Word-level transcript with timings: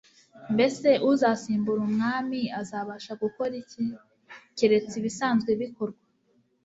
mbese 0.53 0.89
uzasimbura 1.09 1.81
umwami 1.89 2.39
azabasha 2.61 3.11
gukora 3.23 3.53
iki? 3.63 3.83
keretse 4.57 4.93
ibisanzwe 5.01 5.51
bikorwa 5.61 6.01